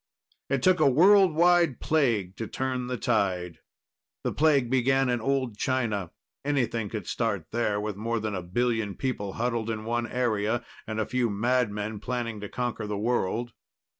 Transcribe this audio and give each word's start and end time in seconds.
It 0.49 0.63
took 0.63 0.79
a 0.79 0.89
world 0.89 1.35
wide 1.35 1.79
plague 1.79 2.35
to 2.37 2.47
turn 2.47 2.87
the 2.87 2.97
tide. 2.97 3.59
The 4.23 4.31
plague 4.33 4.67
began 4.67 5.09
in 5.09 5.21
old 5.21 5.57
China; 5.59 6.09
anything 6.43 6.89
could 6.89 7.05
start 7.05 7.51
there, 7.51 7.79
with 7.79 7.95
more 7.97 8.19
than 8.19 8.33
a 8.33 8.41
billion 8.41 8.95
people 8.95 9.33
huddled 9.33 9.69
in 9.69 9.85
one 9.85 10.07
area 10.07 10.65
and 10.87 10.99
a 10.99 11.05
few 11.05 11.29
madmen 11.29 11.99
planning 11.99 12.39
to 12.39 12.49
conquer 12.49 12.87
the 12.87 12.97
world. 12.97 13.53